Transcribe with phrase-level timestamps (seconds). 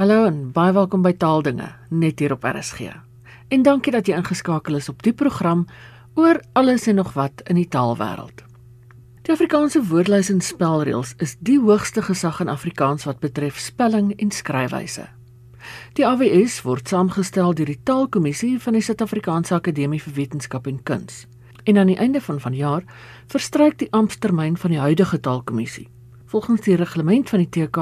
[0.00, 2.86] Hallo en baie welkom by Taaldinge net hier op RSG.
[3.52, 5.66] En dankie dat jy ingeskakel is op die program
[6.16, 8.40] oor alles en nog wat in die taalwêreld.
[9.28, 14.32] Die Afrikaanse woordelys en spelreëls is die hoogste gesag in Afrikaans wat betref spelling en
[14.32, 15.04] skryfwyse.
[16.00, 21.26] Die AWS word saamgestel deur die Taalkommissie van die Suid-Afrikaanse Akademie vir Wetenskap en Kuns.
[21.68, 22.88] En aan die einde van vanjaar
[23.28, 25.90] verstryk die amptetermyn van die huidige Taalkommissie.
[26.30, 27.76] Volgens die reglement van die TK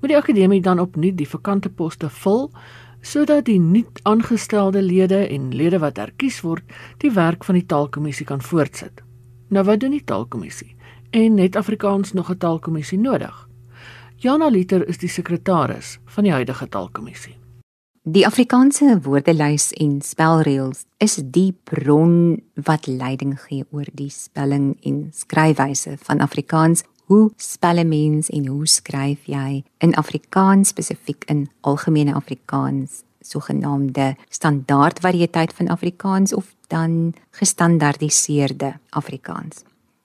[0.00, 2.48] moet die akademie dan opnuut die vakante poste vul
[3.02, 6.62] sodat die nuut aangestelde lede en lede wat herkies word,
[7.02, 9.02] die werk van die taalkommissie kan voortsit.
[9.50, 10.74] Nou wat doen die taalkommissie?
[11.10, 13.48] En net Afrikaans nog 'n taalkommissie nodig?
[14.16, 17.36] Jana Liter is die sekretaris van die huidige taalkommissie.
[18.02, 25.12] Die Afrikaanse woordelys en spelreëls is die bron wat leiding gee oor die spelling en
[25.14, 31.50] skryfwyse van Afrikaans hoe spel 'n mens en hoe skryf jy in Afrikaans spesifiek in
[31.60, 39.62] algemene Afrikaans sogenaamde standaard variëteit van Afrikaans of dan gestandaardiseerde Afrikaans.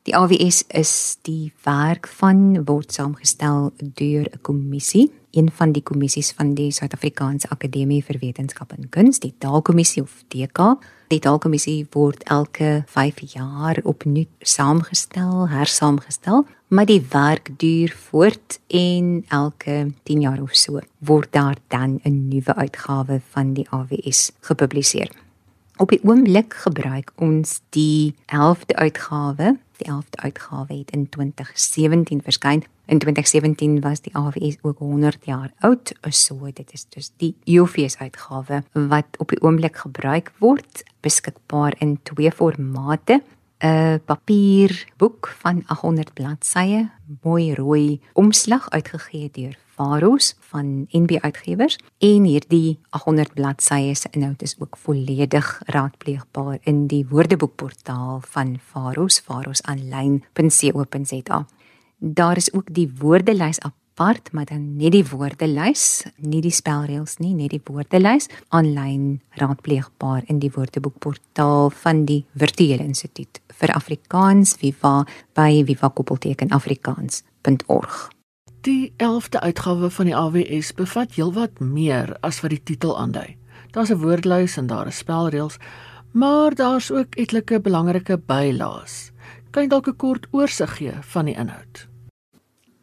[0.08, 6.32] Die AWS is die werk van word saamgestel deur 'n kommissie, een van die kommissies
[6.34, 10.76] van die Suid-Afrikaanse Akademie vir Wetenskap en Kuns, die Taalkommissie of DK.
[11.14, 19.26] Die Taalkommissie word elke 5 jaar opnuut saamgestel, hersaamgestel maar die werk duur voort en
[19.28, 25.12] elke 10 jaar of so word daar dan 'n nuwe uitgawe van die AWS gepubliseer.
[25.78, 29.58] Op die oomblik gebruik ons die 11de uitgawe.
[29.78, 32.64] Die 11de uitgawe het in 2017 verskyn.
[32.88, 35.94] In 2017 was die AWS ook 100 jaar oud.
[36.10, 42.00] So dit is dus die UFS uitgawe wat op die oomblik gebruik word, beskikbaar in
[42.04, 43.22] twee formate.
[43.60, 46.90] 'n papierboek van 800 bladsye,
[47.24, 54.42] mooi rooi omslag uitgegee deur Faros van NB Uitgewers en hierdie 800 bladsye se inhoud
[54.42, 61.46] is ook volledig raadpleegbaar in die woordeboekportaal van Faros, farosaanlyn.co.za.
[61.98, 67.34] Daar is ook die woordelys apart, maar dan net die woordelys, nie die spelreëls nie,
[67.34, 75.10] net die woordelys aanlyn raadpleegbaar in die woordeboekportaal van die Virtuele Instituut vir Afrikaans Viva
[75.34, 78.10] by viva-afrikaans.org.
[78.62, 83.34] Die 11de uitgawe van die AWS bevat heelwat meer as wat die titel aandui.
[83.74, 85.58] Daar's 'n woordelys en daar is spelreëls,
[86.14, 89.12] maar daar's ook etlike belangrike bylaas.
[89.52, 91.88] Kan jy dalk 'n kort oorsig gee van die inhoud?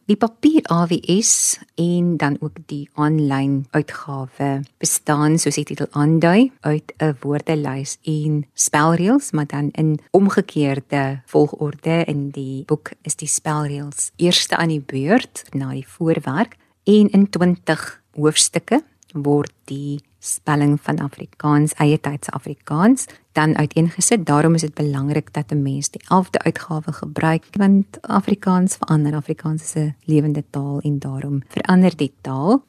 [0.05, 6.93] Die papier AWS en dan ook die aanlyn uitgawe bestaan soos die titel aandui uit
[7.01, 14.11] 'n woordelys en spelreëls, maar dan in omgekeerde volgorde in die boek is die spelreëls
[14.17, 20.99] eerste aan die beurt na die voorwerk en in 20 hoofstukke word die spelling van
[21.05, 24.25] Afrikaans, eie tydse Afrikaans, dan uiteengesit.
[24.27, 29.15] Daarom is dit belangrik dat 'n mens die 11de uitgawe gebruik want Afrikaans verander.
[29.15, 32.65] Afrikaans is 'n lewende taal en daarom verander die taal.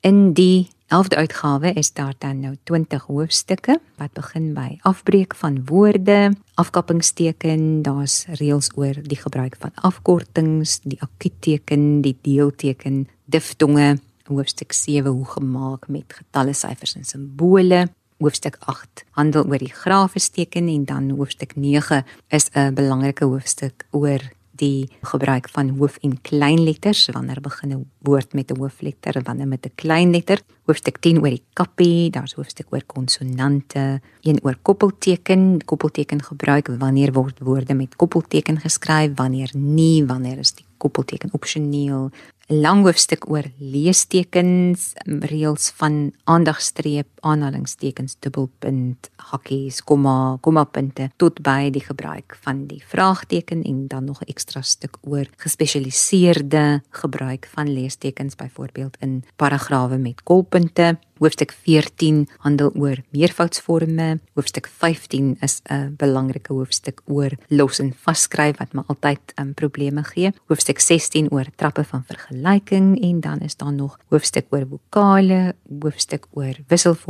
[0.00, 5.64] In die 11de uitgawe is daar dan nou 20 hoofstukke wat begin by afbreek van
[5.64, 13.98] woorde, afkappingsteken, daar's reëls oor die gebruik van afkortings, die akuutteken, die deelteken, diftonge
[14.28, 17.88] hoofstuk 7 hoe gemaak met getalle, syfers en simbole.
[18.22, 23.86] Hoofstuk 8 handel oor die grafes teken en dan hoofstuk 9 is 'n belangrike hoofstuk
[23.90, 24.20] oor
[24.54, 29.48] die gebruik van hoof en kleinletters wanneer begin 'n woord met 'n hoofletter en wanneer
[29.48, 30.40] met 'n kleinletter.
[30.64, 37.12] Hoofstuk 10 oor die kappie, daar's hoofstuk oor konsonante, een oor koppelteken, koppelteken gebruik wanneer
[37.12, 42.10] word woorde met koppelteken geskryf, wanneer nie, wanneer is die koppelteken opsioneel,
[42.48, 51.82] lang hoofstuk oor leestekens, reëls van aandagstreep, aanhalingstekens, dubbelpunt, hakkies, komma, kommapunte tot by die
[51.84, 58.36] gebruik van die vraagteken en dan nog 'n ekstra stuk oor gespesialiseerde gebruik van leestekens
[58.36, 60.98] byvoorbeeld in paragrawe met kolpunte.
[61.18, 64.18] Hoofstuk 14 handel oor meervoudsvorme.
[64.34, 70.02] Hoofstuk 15 is 'n belangrike hoofstuk oor los en vasskryf wat maar altyd um, probleme
[70.04, 70.32] gee.
[70.46, 76.26] Hoofstuk 16 oor trappe van vergelyking en dan is daar nog hoofstuk oor vokale, hoofstuk
[76.30, 76.56] oor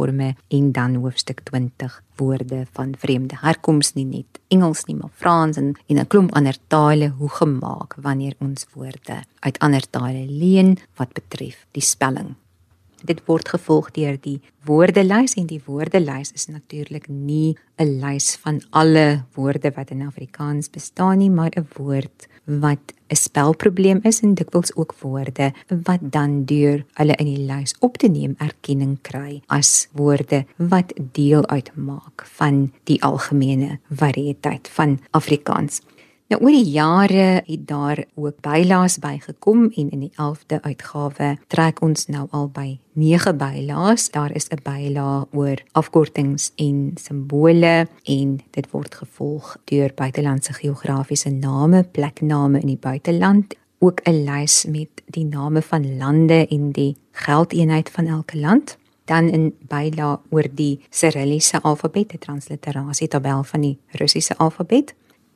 [0.04, 5.56] wisselforme en dan hoofstuk 20 woorde van vreemde herkoms nie net Engels nie maar Frans
[5.56, 10.78] en en 'n klomp ander tale hoe gemaak wanneer ons woorde uit ander tale leen
[10.96, 12.34] wat betref die spelling
[13.04, 18.62] Dit word gevolg deur die woordelys en die woordelys is natuurlik nie 'n lys van
[18.70, 24.34] alle woorde wat in Afrikaans bestaan nie, maar 'n woord wat 'n spelprobleem is en
[24.34, 29.42] dikwels ook woorde wat dan deur hulle in die lys op te neem erkenning kry
[29.46, 35.80] as woorde wat deel uitmaak van die algemene variëteit van Afrikaans.
[36.32, 41.82] Nou oor die jare het daar ook bylaas bygekom en in die 11de uitgawe trek
[41.84, 44.08] ons nou al by 9 bylaas.
[44.10, 51.30] Daar is 'n byla oor afkortings en simbole en dit word gevolg deur buitelandse geografiese
[51.30, 56.96] name, plekname in die buiteland, ook 'n lys met die name van lande en die
[57.12, 58.78] geldeenheid van elke land.
[59.04, 64.94] Dan in byla oor die Cyrilliese alfabet, 'n transliterasie tabel van die Russiese alfabet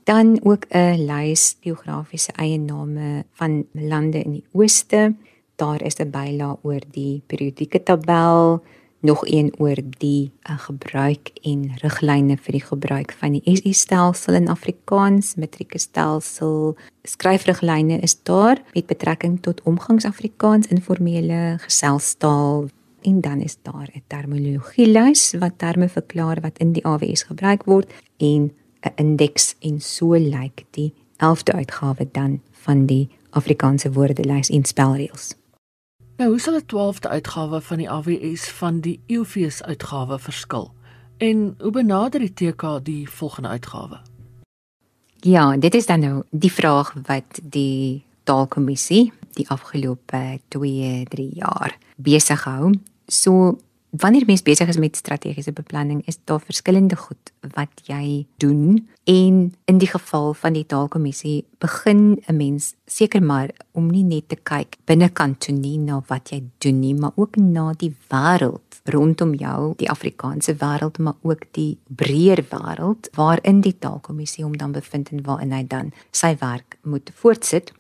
[0.08, 5.14] dan ook 'n lys geografiese eiename van lande in die ooste.
[5.56, 8.62] Daar is 'n byla oor die periodieke tabel,
[9.00, 14.34] nog een oor die uh, gebruik en riglyne vir die gebruik van die SI stelsel
[14.34, 16.76] in Afrikaans, metrieke stelsel.
[17.02, 22.69] Skryfriglyne is daar met betrekking tot omgangsafrikaans, informele geselstaal
[23.02, 27.64] en dan is daar 'n terminologie lys wat terme verklaar wat in die AWS gebruik
[27.64, 34.48] word en 'n indeks en so lyk die 11de uitgawe dan van die Afrikaanse woordelys
[34.48, 35.34] en spelreëls.
[36.16, 40.72] Nou, hoe sal 'n 12de uitgawe van die AWS van die EUFES uitgawe verskil?
[41.16, 43.98] En hoe benader die TK die volgende uitgawe?
[45.16, 52.44] Ja, dit is dan nou die vraag wat die taalkommissie die afgelope 2-3 jaar besig
[52.44, 52.75] hou.
[53.06, 53.58] So
[53.90, 59.37] Wanneer mens besig is met strategiese beplanning, is daar verskillende goed wat jy doen en
[59.64, 64.37] in die geval van die taalkommissie begin 'n mens seker maar om nie net te
[64.37, 69.35] kyk binnekant toe nie na wat jy doen nie, maar ook na die wêreld rondom
[69.35, 75.08] jou, die Afrikaanse wêreld, maar ook die breër wêreld waarin die taalkommissie hom dan bevind
[75.12, 77.73] en waarin hy dan sy werk moet voortsit.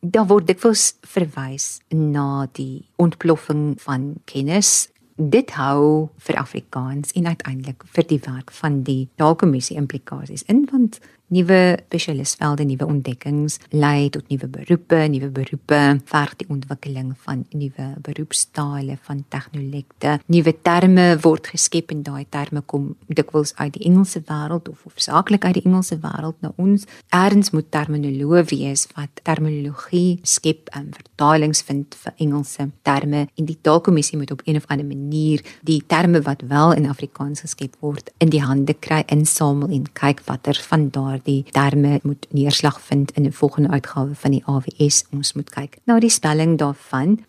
[0.00, 4.88] Daar word dikwels verwys na die ontploffing van kennis
[5.18, 11.00] dit hou vir Afrikaans en uiteindelik vir die werk van die taalkommissie implikasies in want
[11.28, 17.88] nuwe spesialisvelde, nuwe ontdekkings lei tot nuwe beroepe, nuwe beroepe verg die ontwikkeling van nuwe
[18.04, 20.16] beroepstale, van tegnologie.
[20.26, 25.44] Nuwe terme word geskep en daai terme kom dikwels uit die Engelse wêreld of hoofsaaklik
[25.44, 26.86] uit die Engelse wêreld na ons.
[27.14, 33.58] Erns moet terminoloë wees wat terminologie skep en vertalings vind vir Engelse terme en die
[33.60, 38.12] taalkommissie moet op een of ander manier die terme wat wel in Afrikaans geskep word
[38.18, 43.10] in die hande kry, insamel en kyk watter van daardie daardie terme moet neerslag vind
[43.10, 45.04] in 'n volgende uitgawe van die AWS.
[45.12, 47.24] Ons moet kyk na die spelling daarvan.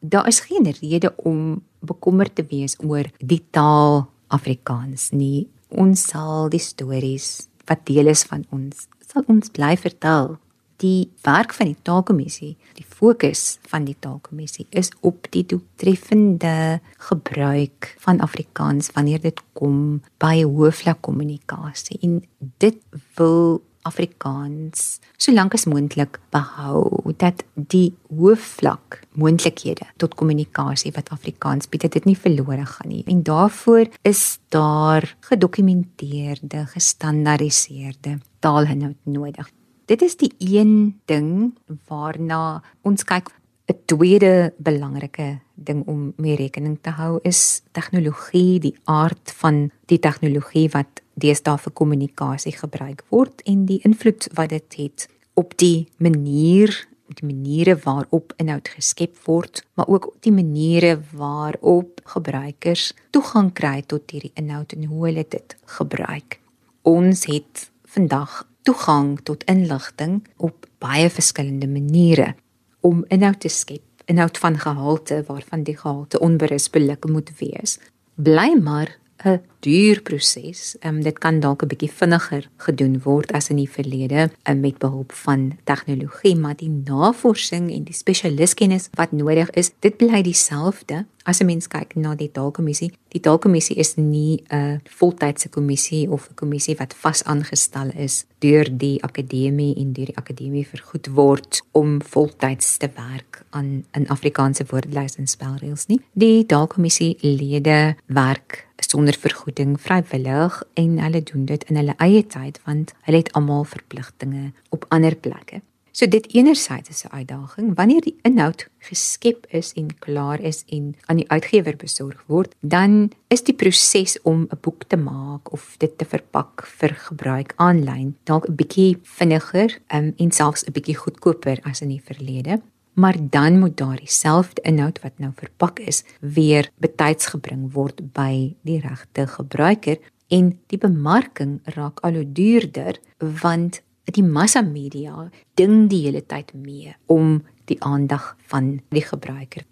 [0.00, 5.48] Daar is geen rede om bekommerd te wees oor die taal Afrikaans nie.
[5.68, 10.38] Ons sal die stories wat deel is van ons sal ons bly vertel
[10.82, 17.94] die werk van die taalkommissie, die fokus van die taalkommissie is op die doeltreffende gebruik
[18.02, 21.98] van Afrikaans wanneer dit kom by hoofvlak kommunikasie.
[22.02, 22.22] En
[22.62, 22.80] dit
[23.18, 31.88] wil Afrikaans solank as moontlik behou dat die hoofvlak moontlikhede tot kommunikasie wat Afrikaans bied
[31.90, 39.50] dit nie verlore gaan nie en daarvoor is daar gedokumenteerde gestandaardiseerde taalhinhoud nodig
[39.92, 41.52] Dit is die een ding
[41.84, 43.28] waarna ons kyk.
[43.68, 49.98] 'n Tweede belangrike ding om mee rekening te hou is tegnologie, die aard van die
[49.98, 55.88] tegnologie wat deesdae vir kommunikasie gebruik word en die invloed wat dit het op die
[55.96, 63.82] manier die maniere waarop inhoud geskep word, maar ook die maniere waarop gebruikers toegang kry
[63.82, 66.40] tot hierdie inhoud en hoe hulle dit gebruik.
[66.82, 72.34] Ons het vandag toegang tot inligting op baie verskillende maniere
[72.80, 77.78] om inhoud te skep, inhoud van gehalte waarvan die gehalte onberispelik moet wees.
[78.14, 80.76] Bly maar 'n duur proses.
[80.80, 84.60] Ehm um, dit kan dalk 'n bietjie vinniger gedoen word as in die verlede um,
[84.60, 90.22] met behulp van tegnologie, maar die navorsing en die spesialiskennis wat nodig is, dit bly
[90.22, 91.06] dieselfde.
[91.24, 96.28] As 'n mens kyk na die taalkommissie, die taalkommissie is nie 'n voltydse kommissie of
[96.28, 101.62] 'n kommissie wat vas aangestel is deur die akademie en deur die akademie vergoed word
[101.72, 106.00] om voltyds te werk aan 'n Afrikaanse woordelys en spelreëls nie.
[106.12, 112.60] Die taalkommissie lede werk sonder vergoeding vrywillig en hulle doen dit in hulle eie tyd
[112.68, 115.62] want hulle het almal verpligtinge op ander plekke.
[115.92, 120.96] So dit enerzijds is 'n uitdaging wanneer die inhoud geskep is en klaar is en
[121.06, 125.74] aan die uitgewer besorg word, dan is die proses om 'n boek te maak of
[125.78, 130.96] dit te verpak vir gebruik aanlyn dalk 'n bietjie vinniger um, en selfs 'n bietjie
[130.96, 132.60] goedkoper as in die verlede.
[132.94, 138.54] Maar dan moet daardie selfde inhoud wat nou verpak is, weer betyds gebring word by
[138.68, 139.96] die regte gebruiker
[140.28, 143.80] en die bemarking raak al hoe duurder want
[144.12, 149.64] die massa media ding die hele tyd mee om die aandag van die gebruiker.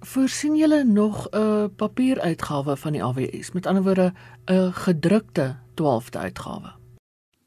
[0.00, 4.12] Voorsien julle nog 'n papieruitgawe van die AWS, met ander woorde
[4.46, 6.79] 'n gedrukte 12de uitgawe?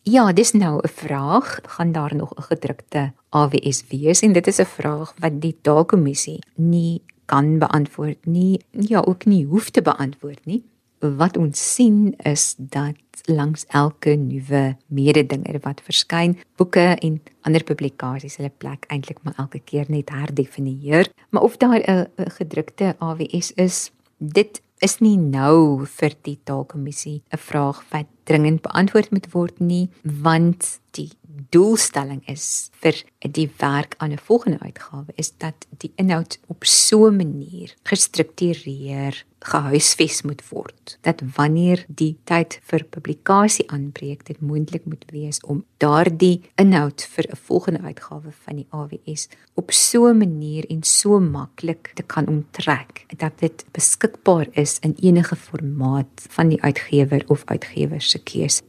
[0.05, 4.19] Ja, dis nou 'n vraag, gaan daar nog 'n gedrukte AWS wees?
[4.19, 9.45] En dit is 'n vraag wat die taalkommissie nie kan beantwoord nie, ja ook nie
[9.45, 10.63] hoef te beantwoord nie.
[10.99, 18.35] Wat ons sien is dat langs elke nuwe mededinger wat verskyn, boeke en ander publikasies
[18.35, 21.09] hulle plek eintlik maar elke keer net herdefinieer.
[21.29, 27.37] Maar of daar 'n gedrukte AWS is, dit is nie nou vir die taalkommissie 'n
[27.37, 31.09] vraag wat dringend beantwoord moet word nie, want die
[31.53, 37.07] doelstelling is vir die werk aan 'n volgende uitgawe is dat die inhoud op so
[37.07, 40.97] 'n manier gestruktureer gehuisves moet word.
[41.01, 47.25] Dat wanneer die tyd vir publikasie aanbreek dit moontlik moet wees om daardie inhoud vir
[47.29, 52.27] 'n volgende uitgawe van die AWS op so 'n manier en so maklik te kan
[52.27, 58.61] onttrek dat dit beskikbaar is in enige formaat van die uitgewer of uitgewers se keuse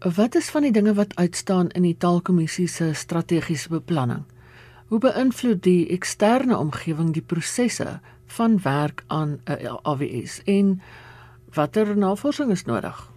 [0.00, 4.22] Wat is van die dinge wat uitstaan in die taalkommissie se strategiese beplanning?
[4.88, 7.98] Hoe beïnvloed die eksterne omgewing die prosesse
[8.32, 10.80] van werk aan 'n AWS en
[11.52, 13.10] watter navorsing is nodig?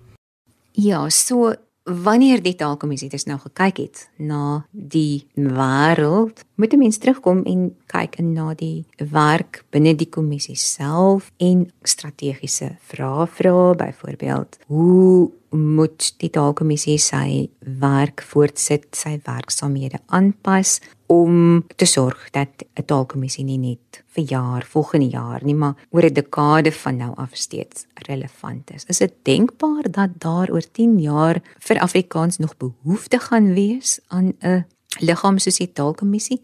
[0.72, 6.98] Ja, so wanneer die taalkommissie dit nou gekyk het na die wêreld, moet 'n mens
[6.98, 14.60] terugkom en kyk na die werk binne die kommissie self en strategiese vrae vra byvoorbeeld
[14.68, 22.86] hoe moet die taalkommissie sy werk voortsit, sy werksamehede aanpas om te sorg dat 'n
[22.86, 27.36] taalkommissie nie net vir jaar volgende jaar nie, maar oor 'n dekade van nou af
[27.36, 28.86] steeds relevant is.
[28.86, 34.34] Is dit denkbaar dat daar oor 10 jaar vir Afrikaans nog behoefte gaan wees aan
[34.40, 34.66] 'n
[35.00, 36.40] liggaam soos die taalkommissie?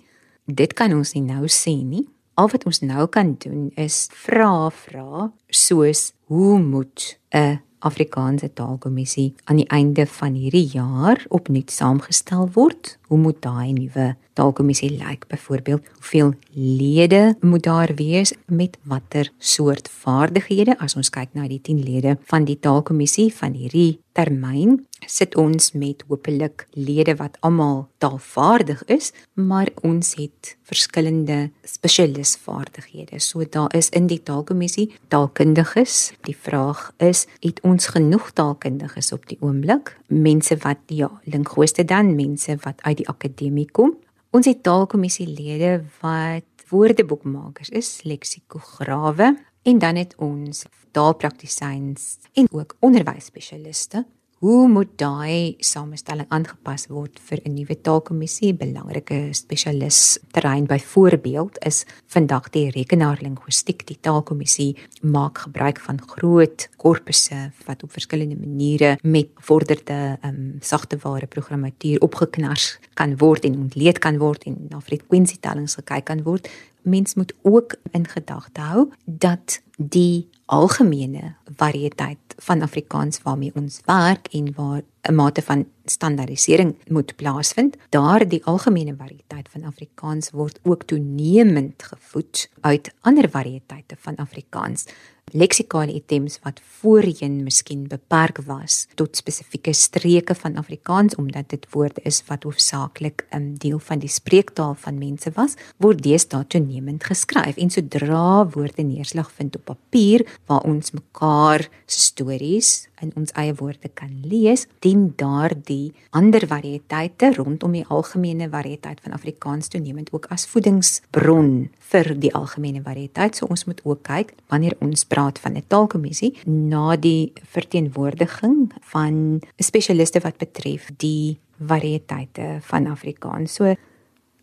[0.45, 2.07] Dit kan ons nie nou sê nie.
[2.33, 9.33] Al wat ons nou kan doen is vra vra soos hoe moet 'n Afrikaanse Taalkommissie
[9.43, 12.97] aan die einde van hierdie jaar opnuut saamgestel word.
[13.07, 15.27] Hoe moet daai nuwe Taalkommissie lyk?
[15.27, 21.59] Byvoorbeeld, hoeveel lede moet daar wees met watter soort vaardighede as ons kyk na die
[21.61, 24.79] 10 lede van die Taalkommissie van hierdie termyn?
[25.07, 33.19] sit ons met hopelik lede wat almal taalvaardig is, maar ons het verskillende spesialisvaardighede.
[33.19, 36.11] So daar is in die taalkommissie taalkundiges.
[36.27, 39.95] Die vraag is, het ons genoeg taalkundiges op die oomblik?
[40.07, 43.95] Mense wat ja, linguiste dan, mense wat uit die akademie kom.
[44.29, 49.31] Ons het taalkommissielede wat woordeboekmakers is, leksikograwe
[49.65, 54.05] en dan het ons taalpraktisyns en ook onderwysspesialiste
[54.39, 58.53] Hoe moet daai samestelling aangepas word vir 'n nuwe taalkommissie?
[58.55, 63.83] Belangrike spesialis terrein byvoorbeeld is vandag die rekenaarlinguistiek.
[63.85, 71.27] Die taalkommissie maak gebruik van groot korpusse wat op verskillende maniere met vorderde um, sagteware
[71.27, 76.47] programmatuur opgeknars kan word en ontleed kan word en na frekwensitellings gekyk kan word.
[76.83, 84.27] Mens moet ook in gedagte hou dat die algemene variëteit van Afrikaans waarmee ons werk
[84.35, 87.77] en waar 'n mate van standaardisering moet plaasvind.
[87.89, 94.85] Daar die algemene variëteit van Afrikaans word ook toenemend gevoed uit ander variëteite van Afrikaans
[95.33, 102.01] leksikale items wat voorheen miskien beperk was tot spesifieke streke van Afrikaans omdat dit woorde
[102.03, 107.03] is wat hoofsaaklik 'n um, deel van die spreektaal van mense was, word deesdae toenemend
[107.03, 107.57] geskryf.
[107.57, 113.53] En sodra woorde neerslag vind op papier waar ons mekaar se stories in ons eie
[113.59, 120.29] woorde kan lees, dien daardie ander variëteite rondom die algemene variëteit van Afrikaans toenemend ook
[120.33, 123.35] as voedingsbron vir die algemene variëteit.
[123.35, 129.41] So ons moet ook kyk wanneer ons praat van 'n taalkommissie na die verteenwoordiging van
[129.57, 133.53] spesialiste wat betref die variëteite van Afrikaans.
[133.53, 133.75] So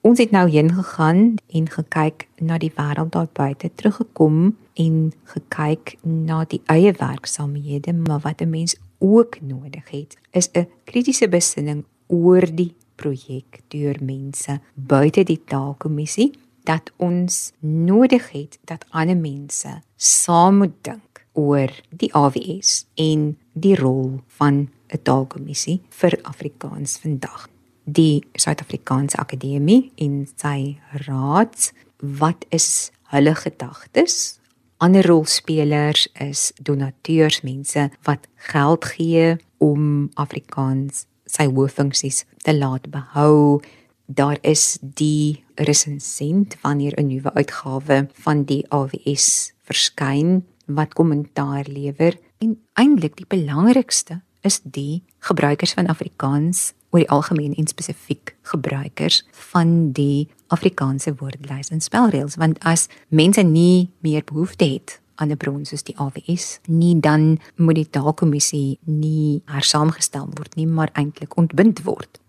[0.01, 5.97] ons het nou heen gegaan en gekyk na die wêreld daar buite teruggekom en gekyk
[6.03, 11.85] na die eie werksamehede maar wat 'n mens ook nodig het is 'n kritiese besinning
[12.07, 16.33] oor die projek deur mense buite die taalkommissie
[16.65, 23.77] dat ons nodig het dat ander mense saam moet dink oor die AWS en die
[23.77, 27.49] rol van 'n taalkommissie vir Afrikaans vandag.
[27.85, 34.39] Die Suid-Afrikaanse Akademie en sy raad, wat is hulle gedagtes?
[34.79, 42.91] Ander rolspelers is donateurs, mense wat geld gee om Afrikaans sy hoë funksies te laat
[42.93, 43.63] behou.
[44.05, 52.19] Daar is die resensent wanneer 'n nuwe uitgawe van die AWS verskyn wat kommentaar lewer
[52.39, 59.25] en eintlik die belangrikste is die gebruikers van Afrikaans oor die algemeen en spesifiek gebruikers
[59.51, 65.37] van die Afrikaanse woordelys en spelreëls want as mense nie meer behoefte het aan 'n
[65.37, 71.37] bron soos die AWS nie dan moet die taalkommissie nie hersaamgestel word nie maar eintlik
[71.37, 72.21] ontbind word.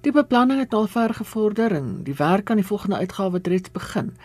[0.00, 3.70] Die beplanning het al ver gevorder en die werk aan die volgende uitgawe het reeds
[3.70, 4.16] begin.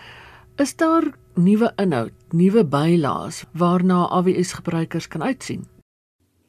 [0.56, 1.04] Is daar
[1.34, 5.73] nuwe inhoud, nuwe bylaas waarna AWS gebruikers kan uitsien?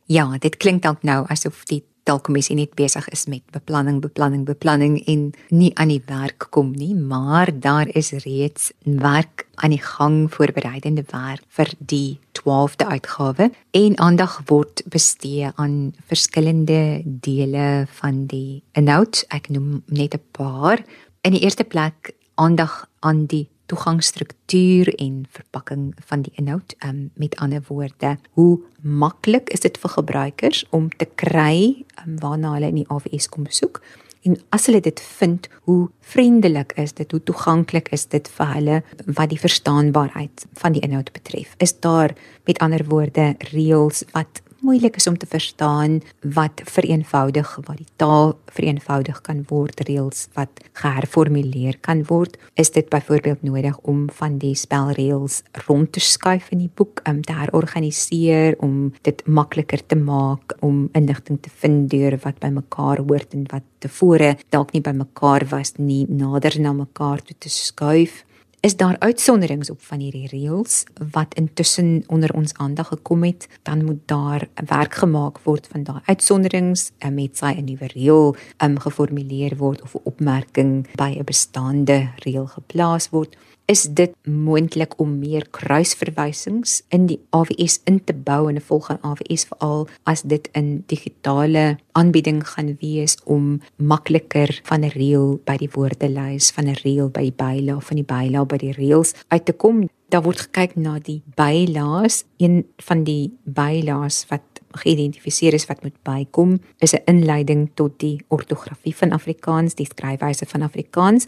[0.06, 4.98] Ja, dit klink dalk nou asof die taalkommissie net besig is met beplanning, beplanning, beplanning
[5.08, 10.26] en nie aan die werk kom nie, maar daar is reeds werk aan die gang
[10.32, 13.48] voorbereidende werk vir die 12de uitgawe
[13.80, 19.24] en aandag word bestee aan verskillende dele van die inhoud.
[19.32, 20.84] Ek noem net 'n paar.
[21.22, 26.74] In die eerste plek aandag aan die toegangsstruktuur en verpakking van die inhoud.
[26.86, 32.52] Um met ander woorde, hoe maklik is dit vir gebruikers om te kry um, waarna
[32.56, 33.80] hulle in die AWS kom soek?
[34.24, 37.10] En as hulle dit vind, hoe vriendelik is dit?
[37.10, 41.52] Hoe toeganklik is dit vir hulle wat die verstaanbaarheid van die inhoud betref?
[41.60, 42.14] Is daar
[42.48, 46.00] met ander woorde reëls wat moeilik is om te verstaan
[46.34, 52.38] wat vereenvoudig wat die taal vereenvoudig kan word reëls wat geherformuleer kan word.
[52.60, 57.20] Is dit byvoorbeeld nodig om van die spelreëls rond te skuif in die boek om
[57.22, 63.36] te herorganiseer om dit makliker te maak om inligting te vind deur wat bymekaar hoort
[63.36, 68.22] en wat tevore dalk nie bymekaar was nie nader na mekaar toe te skuif
[68.64, 73.84] is daar uitsonderings op van hierdie reëls wat intussen onder ons aandag gekom het, dan
[73.84, 78.78] moet daar werk gemaak word van daai uitsonderings eh, met sy 'n nuwe reël um,
[78.80, 83.36] geformuleer word of 'n opmerking by 'n bestaande reël geplaas word
[83.66, 89.00] is dit moontlik om meer kruisverwysings in die AWS in te bou in 'n volgende
[89.02, 95.56] AWS veral as dit in digitale aanbieding gaan wees om makliker van 'n reël by
[95.56, 99.44] die woordelys van 'n reël by die bylaag van die bylaag by die reëls uit
[99.44, 99.88] te kom.
[100.08, 102.24] Daar word gekyk na die bylaas.
[102.36, 108.24] Een van die bylaas wat geïdentifiseer is wat moet bykom is 'n inleiding tot die
[108.28, 111.26] ortografie van Afrikaans die skryfwyse van Afrikaans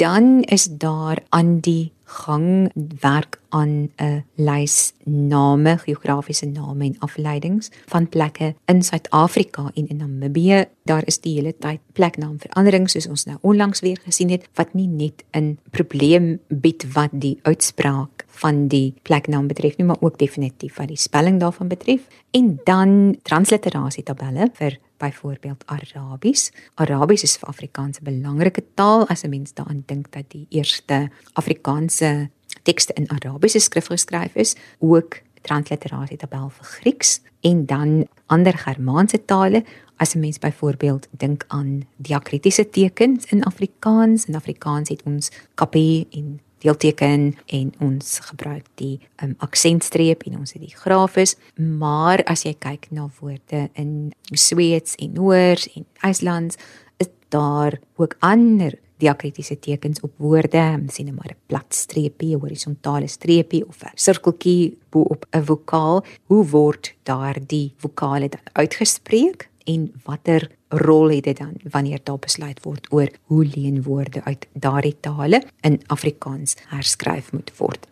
[0.00, 7.70] dan is daar aan die gang werk aan 'n lys name, geografiese name en afleidings
[7.86, 10.64] van plekke in Suid-Afrika en in Namibië.
[10.82, 14.86] Daar is die hele tyd pleknaamveranderings soos ons nou onlangs weer gesien het wat nie
[14.86, 20.76] net 'n probleem bied wat die uitspraak van die pleknaam betref nie, maar ook definitief
[20.76, 22.00] wat die spelling daarvan betref.
[22.30, 26.50] En dan transliterasie tabelle vir byvoorbeeld Arabies.
[26.74, 31.10] Arabies is vir Afrikaans 'n belangrike taal as 'n mens daaraan dink dat die eerste
[31.32, 32.30] Afrikaanse
[32.62, 39.24] tekste in Arabiese skrif geskryf is, ook transliterasie tabel vir Grieks en dan ander Germaanse
[39.24, 39.64] tale.
[39.96, 46.06] As 'n mens byvoorbeeld dink aan diakritiese tekens in Afrikaans, in Afrikaans het ons kapie
[46.10, 51.36] en deelteken en ons gebruik die um, aksentstreep en ons het die grafis.
[51.56, 56.60] Maar as jy kyk na woorde in Sweeds en Noors en IJslands
[57.00, 60.62] is daar ook ander diakritiese tekens op woorde.
[60.92, 66.04] Sien net maar 'n plat streepie horisontale streepie of 'n sirkeltjie bo op 'n vokaal.
[66.26, 72.62] Hoe word daardie vokale dan uitgespreek en watter rol het dit dan wanneer daar besluit
[72.64, 77.86] word oor hoe leenwoorde uit daardie tale in Afrikaans herskryf moet word.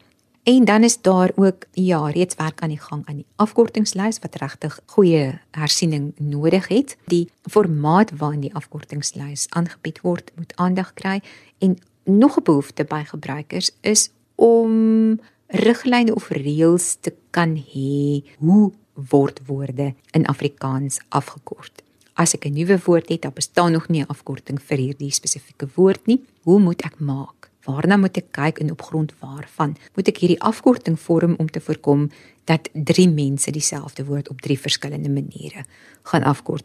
[0.48, 4.38] En dan is daar ook ja, reeds werk aan die gang aan die afkortingslys wat
[4.40, 6.96] regtig goeie hersiening nodig het.
[7.12, 11.20] Die formaat waarin die afkortingslys aangebied word, moet aandag kry
[11.58, 18.72] en nog 'n behoefte by gebruikers is om riglyne of reëls te kan hê hoe
[19.10, 21.82] word woorde in Afrikaans afgekort.
[22.18, 25.68] As ek 'n nuwe woord het, dan bestaan nog nie 'n afkorting vir hierdie spesifieke
[25.74, 26.20] woord nie.
[26.42, 27.50] Hoe moet ek maak?
[27.64, 31.60] Waarna moet ek kyk en op grond waarvan moet ek hierdie afkorting vorm om te
[31.60, 32.10] voorkom
[32.44, 35.64] dat drie mense dieselfde woord op drie verskillende maniere
[36.02, 36.64] gaan afkort?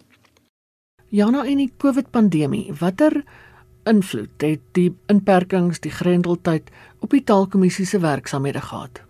[1.10, 3.24] Jana en die COVID-pandemie, watter
[3.84, 9.02] invloed het die inperkings, die grendeltyd op die taalkommissie se werksamehede gehad?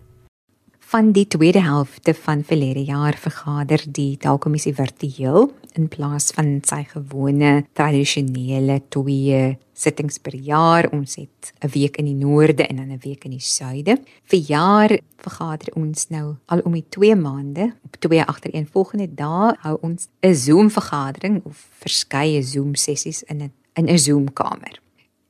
[0.94, 6.84] Van die tweede helfte van verlede jaar vergader die taalkommissie virtueel in plaas van sy
[6.86, 9.40] gewone tradisionele twee
[9.74, 10.86] sittings per jaar.
[10.94, 13.98] Ons het 'n week in die noorde en dan 'n week in die suide.
[14.22, 19.78] Vir jaar vergader ons nou al om die 2 maande op twee agtereenvolgende dae hou
[19.82, 24.80] ons 'n Zoom vergadering of verskeie Zoom sessies in 'n in 'n Zoom kamer.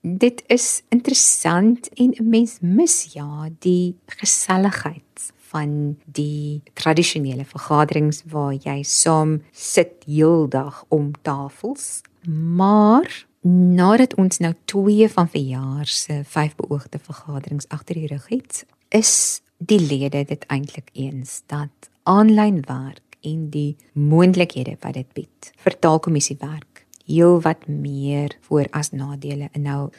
[0.03, 8.55] Dit is interessant en 'n mens mis ja die geselligheid van die tradisionele vergaderings waar
[8.55, 12.03] jy saam sit heeldag om tafels.
[12.27, 13.07] Maar
[13.45, 19.41] nadat ons nou twee van verjaar se vyf beoogde vergaderings agter die rug het, is
[19.59, 25.79] die lede dit eintlik eens dat aanlyn werk en die moontlikhede wat dit bied vir
[25.79, 29.49] taalkommissie werk heel wat meer voor as nadele.
[29.53, 29.91] En nou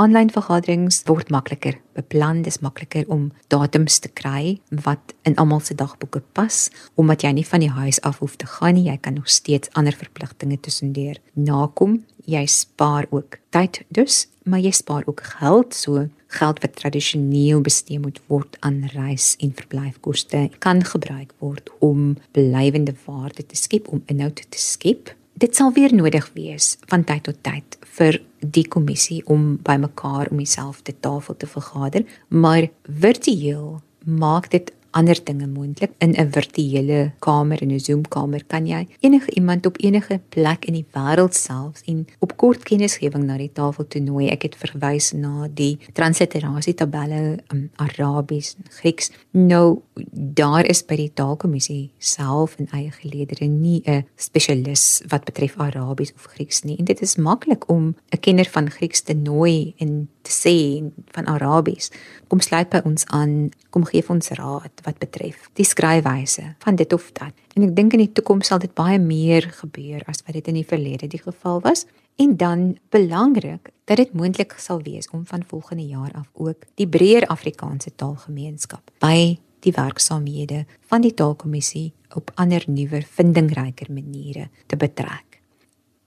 [0.00, 5.76] aanlyn vergaderings word makliker beplan, dis makliker om datums te kry wat in almal se
[5.76, 6.68] dagboeke pas
[7.00, 9.68] omdat jy nie van die huis af hoef te gaan nie, jy kan nog steeds
[9.76, 12.00] ander verpligtinge tussendeur nakom.
[12.24, 18.00] Jy spaar ook tyd dus, maar jy spaar ook geld, so geld wat tradisioneel bestee
[18.00, 24.04] moet word aan reis en verblyfkoste kan gebruik word om blywende waarde te skep, om
[24.08, 29.20] inhoud te skep dit sal weer nodig wees van tyd tot tyd vir die kommissie
[29.24, 36.14] om bymekaar om dieselfde tafel te vergader, maar virtueel maak dit ander dinge moontlik in
[36.18, 40.74] 'n virtuele kamer in 'n Zoom kamer kan jy enige iemand op enige plek in
[40.74, 44.28] die wêreld selfs en op kort kennisgewing na die tafel toe nooi.
[44.28, 49.10] Ek het verwys na die transliterasie tabelle um, Arabies en Grieks.
[49.30, 49.78] Nou
[50.12, 56.12] daar is by die taalkommissie self in eie geleedere nie 'n spesialis wat betref Arabies
[56.14, 60.08] of Grieks nie en dit is maklik om 'n kenner van Grieks te nooi en
[60.22, 61.90] te sê van Arabies.
[62.28, 66.92] Kom sluit by ons aan, kom gee ons raad wat betref die skryfwyse van dit
[66.92, 67.32] of dat.
[67.54, 70.54] En ek dink in die toekoms sal dit baie meer gebeur as wat dit in
[70.54, 71.86] die verlede die geval was.
[72.20, 76.88] En dan belangrik dat dit moontlik sal wees om van volgende jaar af ook die
[76.88, 84.76] breër Afrikaanse taalgemeenskap by die werksaamhede van die taalkommissie op ander nuwer vindingryker maniere te
[84.76, 85.40] betrek.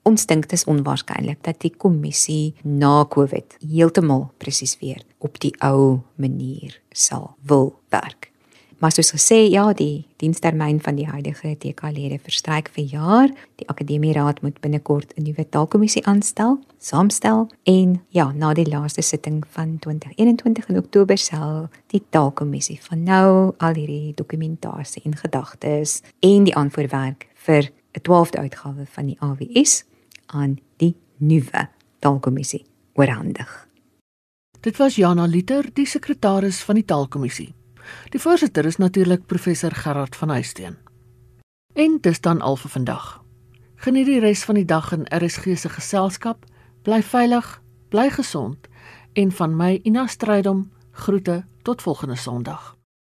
[0.04, 5.56] Ons dink dit is onwaarskynlik dat die kommissie na Covid heeltemal presies weer op die
[5.65, 8.33] ou manier sal wil werk.
[8.84, 13.30] Maar soos gesê, ja, die dienstermyn van die huidige TK-lede verstryk vir jaar.
[13.56, 19.46] Die Akademieraad moet binnekort 'n nuwe taalkommissie aanstel, saamstel en ja, na die laaste sitting
[19.48, 26.43] van 2021 in Oktober sal die taalkommissie van nou al hierdie dokumentasie en gedagtes en
[26.43, 29.84] die aanvoerwerk vir 'n 12de uitgawe van die AWS
[30.26, 31.69] aan die nuwe
[32.00, 33.67] taalkommissie oorhandig.
[34.60, 37.54] Dit was Jana Liter, die sekretaris van die taalkommissie.
[38.10, 40.78] Die voorsitter is natuurlik professor Gerard van Huisteen.
[41.74, 43.24] En dis dan al vir vandag.
[43.76, 46.46] Geniet die res van die dag in RSG se geselskap.
[46.84, 48.67] Bly veilig, bly gesond
[49.13, 52.76] en van my Ina Strydom groete tot volgende Sondag.